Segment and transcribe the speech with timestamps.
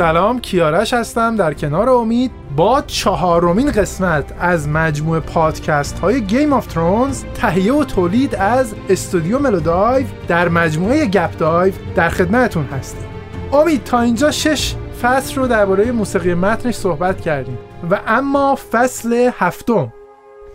[0.00, 1.36] سلام کیارش هستم.
[1.36, 7.84] در کنار امید با چهارمین قسمت از مجموعه پادکست های Game of Thrones تهیه و
[7.84, 13.06] تولید از استودیو ملودایو در مجموعه گپ دایو در خدمتتون هستیم.
[13.52, 17.58] امید تا اینجا شش فصل رو درباره موسیقی متنش صحبت کردیم
[17.90, 19.92] و اما فصل هفتم.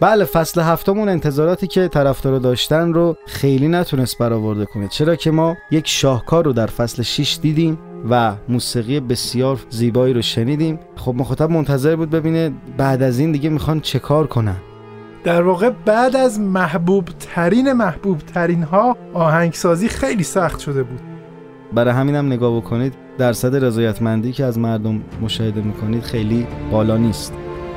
[0.00, 4.88] بله فصل هفتمون انتظاراتی که طرفدارا داشتن رو خیلی نتونست برآورده کنه.
[4.88, 7.78] چرا که ما یک شاهکار رو در فصل 6 دیدیم.
[8.10, 10.78] و موسیقی بسیار زیبایی رو شنیدیم.
[10.96, 14.56] خب مخاطب منتظر بود ببینه بعد از این دیگه می‌خوان چه کار کنن.
[15.24, 21.00] در واقع بعد از محبوب ترین محبوب ترین ها آهنگسازی خیلی سخت شده بود.
[21.72, 27.32] برای همینم نگاه بکنید درصد رضایتمندی که از مردم مشاهده می‌کنید خیلی بالا نیست.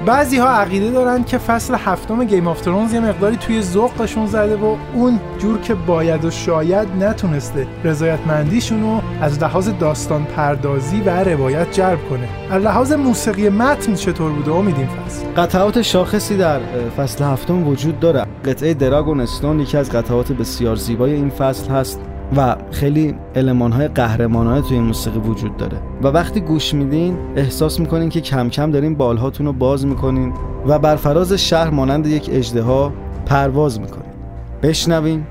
[0.06, 4.56] بعضی ها عقیده دارن که فصل هفتم Game of Thrones یه مقداری توی ذوقشون زده
[4.56, 11.24] و اون جور که باید و شاید نتونسته رضایتمندیشون رو از لحاظ داستان پردازی و
[11.24, 12.28] روایت جلب کنه.
[12.52, 15.26] از لحاظ موسیقی متن چطور بوده؟ امید این فصل.
[15.38, 16.60] قطعات شاخصی در
[16.98, 22.02] فصل هفتم وجود داره قطعه دراگون استون یکی از قطعات بسیار زیبای این فصل هست.
[22.36, 25.78] و خیلی علمان های قهرمانانه توی این موسیقی وجود داره.
[26.04, 30.34] و وقتی گوش میدین احساس می‌کنین که کم کم دارین بالهاتون رو باز می‌کنین
[30.68, 32.94] و بر فراز شهر مانند یک اجدها
[33.26, 34.12] پرواز می‌کنین.
[34.64, 35.24] بشنوین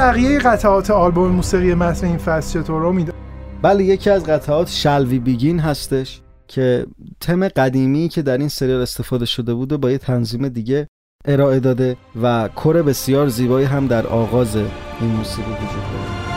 [0.00, 3.14] بقیه قطعات آلبوم موسیقی متن این فصل چطور امید
[3.62, 6.86] بله یکی از قطعات شلوی بیگین هستش که
[7.20, 10.86] تم قدیمی که در این سریال استفاده شده بود و با یه تنظیم دیگه
[11.24, 16.29] ارائه داده و کور بسیار زیبایی هم در آغاز این موسیقی وجود داره.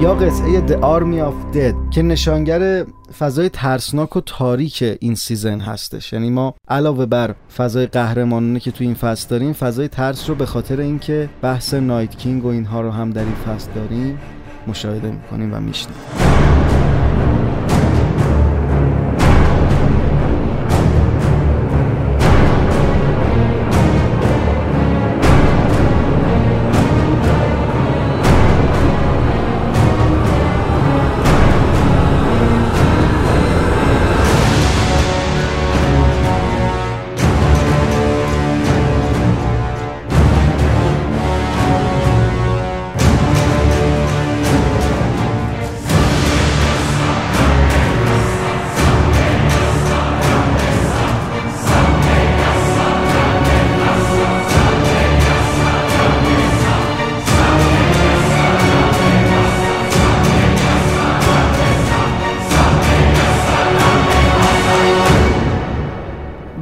[0.00, 2.84] یا قطعه The Army of Dead که نشانگر
[3.18, 6.12] فضای ترسناک و تاریک این season هستش.
[6.12, 10.46] یعنی ما علاوه بر فضای قهرمانانه که تو این فصل داریم فضای ترس رو به
[10.46, 14.18] خاطر اینکه بحث Night King و اینها رو هم در این فصل داریم
[14.66, 15.96] مشاهده می‌کنیم و میشنیم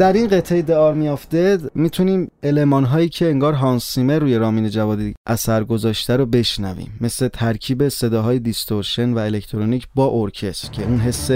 [0.07, 4.39] در این قطعه The Army of Dead می‌تونیم المان هایی که انگار هانس زیمر روی
[4.39, 6.99] رامین جوادی اثر گذاشته رو بشنویم.
[7.01, 11.31] مثل ترکیب صداهای distortion و الکترونیک با ارکستر که اون حس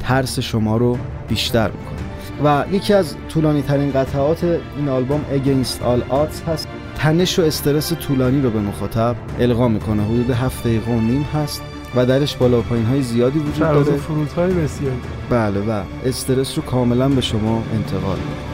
[0.00, 0.98] ترس شما رو
[1.28, 1.98] بیشتر می‌کنه.
[2.44, 4.44] و یکی از طولانی ترین قطعات
[4.76, 6.68] این آلبوم Against All Odds هست.
[6.96, 10.04] تنش و استرس طولانی رو به مخاطب القا می‌کنه.
[10.04, 11.62] حدود هفت دقیقه و نیم هست.
[11.96, 13.84] و درش بالا و پایین های زیادی وجود داره.
[13.84, 15.00] فرودهای بسیاری
[15.30, 18.52] بله و استرس رو کاملا به شما انتقال میده.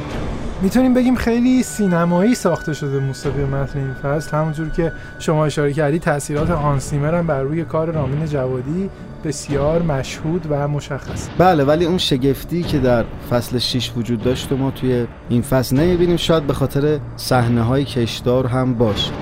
[0.63, 5.99] می‌تونیم بگیم خیلی سینمایی ساخته شده موسیقی متن این فصل همونجور که شما اشاره کردی
[5.99, 8.91] تاثیرات هانس هم بر روی کار رامین جوادی
[9.25, 11.29] بسیار مشهود و مشخص.
[11.39, 15.77] بله ولی اون شگفتی که در فصل 6 وجود داشت و ما توی این فصل
[15.77, 19.13] نمی‌بینیم شاید به خاطر صحنه های کشدار هم باشه.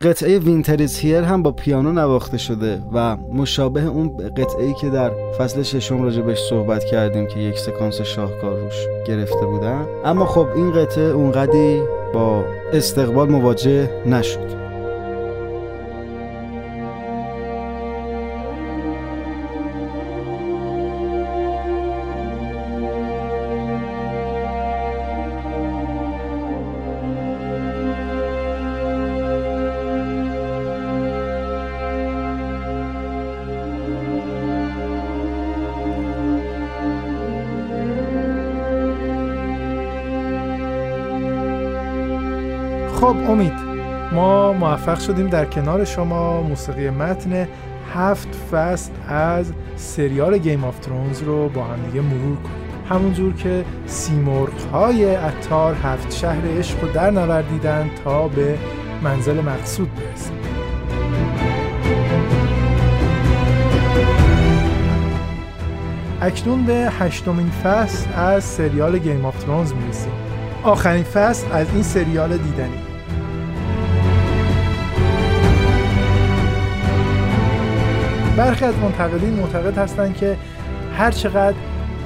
[0.00, 4.90] قطعه Winter Is Here هم با پیانو نواخته شده و مشابه اون قطعه ای که
[4.90, 9.86] در فصل ششم راجع بهش صحبت کردیم که یک سکانس شاهکار روش گرفته بودن.
[10.04, 11.82] اما خب این قطعه اونقدی
[12.14, 14.65] با استقبال مواجه نشد.
[43.06, 43.52] خب امید.
[44.12, 46.42] ما موفق شدیم در کنار شما.
[46.42, 47.48] موسیقی متن
[47.94, 52.56] هفت فصل از سریال Game of Thrones رو با هم دیگه مرور کنیم.
[52.88, 58.58] همونجور که سیمرغ های عطار هفت شهر عشق رو در نوردیدن تا به
[59.02, 60.36] منزل مقصود برسیم.
[66.20, 70.12] اکنون به هشتمین فصل از سریال Game of Thrones می‌رسیم.
[70.62, 72.85] آخرین فصل از این سریال دیدنی.
[78.36, 80.36] برخی از منتقدین معتقد هستند که
[80.96, 81.56] هر چقدر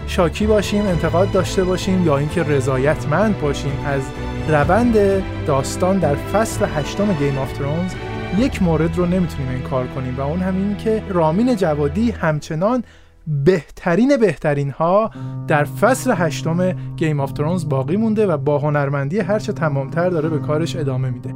[0.07, 4.03] شاکی باشیم انتقاد داشته باشیم یا اینکه رضایتمند باشیم از
[4.49, 4.95] روند
[5.47, 7.93] داستان در فصل هشتم گیم آف ترونز
[8.39, 12.85] یک مورد رو نمی‌تونیم انکار کنیم و اون همین که رامین جوادی همچنان
[13.45, 15.11] بهترین بهترین ها
[15.49, 20.39] در فصل هشتم Game of Thrones باقی مونده و با هنرمندی هرچه تمامتر داره به
[20.39, 21.35] کارش ادامه میده.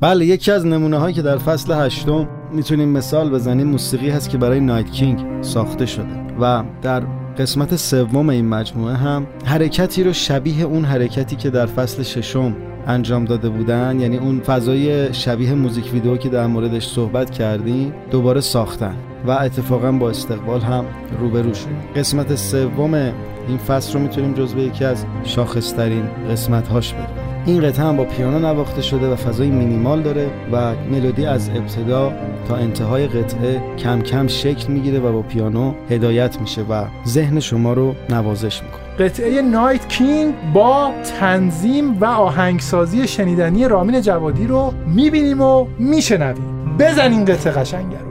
[0.00, 4.38] بله یکی از نمونه هایی که در فصل هشتم می‌تونیم مثال بزنیم موسیقی هست که
[4.38, 6.06] برای Night King ساخته شده
[6.40, 7.02] و در
[7.38, 12.56] قسمت سوم این مجموعه هم حرکتی رو شبیه اون حرکتی که در فصل ششم
[12.86, 18.40] انجام داده بودن یعنی اون فضای شبیه موزیک ویدیو که در موردش صحبت کردیم دوباره
[18.40, 18.94] ساختن
[19.26, 20.84] و اتفاقا با استقبال هم
[21.20, 27.29] روبرو شد قسمت سوم این فصل رو می‌تونیم جزو یکی از شاخصترین قسمت هاش بدونیم.
[27.46, 32.12] این قطعه هم با پیانو نواخته شده و فضای مینیمال داره و ملودی از ابتدا
[32.48, 37.72] تا انتهای قطعه کم کم شکل می‌گیره و با پیانو هدایت میشه و ذهن شما
[37.72, 39.08] رو نوازش می‌کنه.
[39.08, 40.90] قطعه نایت کینگ با
[41.20, 46.76] تنظیم و آهنگسازی شنیدنی رامین جوادی رو می‌بینیم و میشنویم.
[46.78, 48.09] بزنین قطعه قشنگه رو.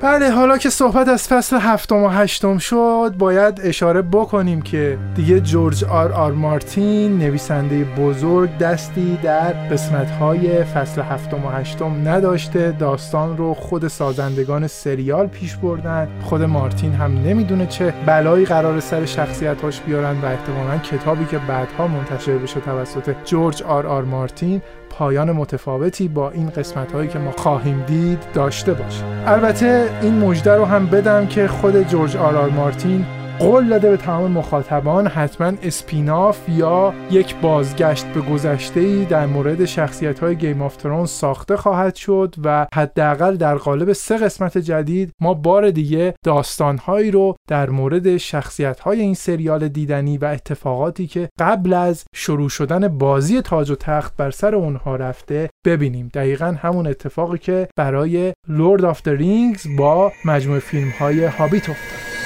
[0.00, 5.40] بله حالا که صحبت از فصل هفتم و هشتم شد باید اشاره بکنیم که دیگه
[5.40, 12.72] جورج آر آر مارتین نویسنده بزرگ دستی در قسمت های فصل هفتم و هشتم نداشته.
[12.78, 16.08] داستان رو خود سازندگان سریال پیش بردن.
[16.22, 21.38] خود مارتین هم نمی‌دونه چه بلایی قرار سر شخصیت هاش بیارن و احتمالا کتابی که
[21.38, 27.18] بعدها منتشر بشه توسط جورج آر آر مارتین پایان متفاوتی با این قسمت هایی که
[27.18, 29.04] ما خواهیم دید داشته باشه.
[29.26, 33.06] البته این مژده رو هم بدم که خود جورج آر مارتین
[33.38, 39.64] قول داده به تمام مخاطبان حتما spin-off یا یک بازگشت به گذشته ای در مورد
[39.64, 45.10] شخصیت های Game of Thrones ساخته خواهد شد و حداقل در قالب سه قسمت جدید
[45.20, 51.06] ما بار دیگه داستان هایی رو در مورد شخصیت های این سریال دیدنی و اتفاقاتی
[51.06, 56.10] که قبل از شروع شدن بازی تاج و تخت بر سر اونها رفته ببینیم.
[56.14, 62.17] دقیقا همون اتفاقی که برای Lord of Rings با مجموعه فیلم های هابیت افتاد.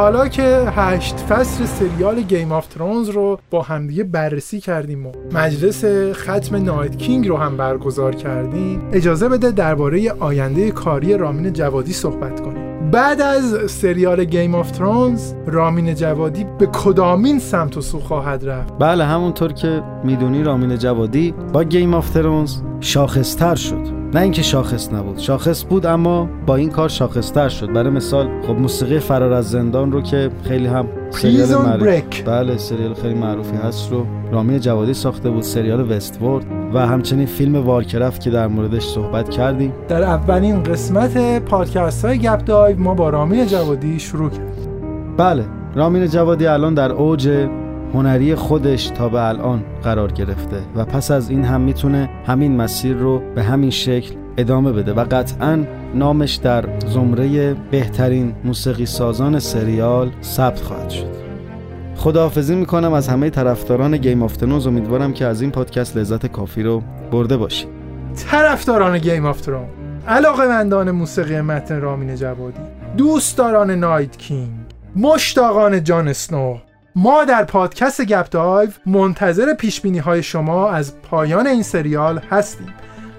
[0.00, 5.84] حالا که هشت فصل سریال Game of Thrones رو با همدیگه بررسی کردیم و مجلس
[6.12, 12.40] ختم Night King رو هم برگزار کردیم اجازه بده درباره آینده کاری رامین جوادی صحبت
[12.40, 12.90] کنیم.
[12.90, 18.72] بعد از سریال Game of Thrones رامین جوادی به کدامین سمت و سو خواهد رفت؟
[18.78, 23.99] بله همونطور که می‌دونی رامین جوادی با Game of Thrones شاخصتر شد.
[24.14, 25.18] نه اینکه شاخص نبود.
[25.18, 27.72] شاخص بود اما با این کار شاخصتر شد.
[27.72, 32.94] برای مثال خب موسیقی فرار از زندان رو که خیلی هم سریال معروف بله سریال
[32.94, 38.30] خیلی معروفی هست رو رامین جوادی ساخته بود سریال وستورد و همچنین فیلم وارکرفت که
[38.30, 39.72] در موردش صحبت کردیم.
[39.88, 44.70] در اولین قسمت پادکست های گپ دایو ما با رامین جوادی شروع کردیم.
[45.16, 47.48] بله رامین جوادی الان در اوج
[47.94, 52.96] هنری خودش تا به الان قرار گرفته و پس از این هم می‌تونه همین مسیر
[52.96, 60.10] رو به همین شکل ادامه بده و قطعا نامش در زمره بهترین موسیقی سازان سریال
[60.22, 61.10] ثبت خواهد شد.
[61.96, 66.62] خداحافظی می‌کنم از همه طرفداران Game of Thrones امیدوارم که از این پادکست لذت کافی
[66.62, 67.68] رو برده باشید.
[68.30, 69.66] طرفداران Game of Thrones
[70.08, 72.60] علاقه مندان موسیقی متن رامین جوادی
[72.96, 74.50] دوستداران Night King
[74.96, 76.56] مشتاقان جان اسنو
[76.96, 82.74] ما در پادکست گپ دایو منتظر پیش‌بینی های شما از پایان این سریال هستیم.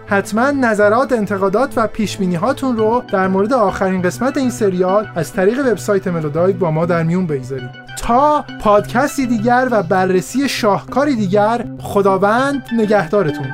[0.08, 5.60] حتما نظرات انتقادات و پیش‌بینی هاتون رو در مورد آخرین قسمت این سریال از طریق
[5.60, 7.70] وبسایت ملودایو با ما در میون بگذارید.
[7.98, 13.48] تا پادکستی دیگر و بررسی شاهکاری دیگر خداوند نگهدارتون.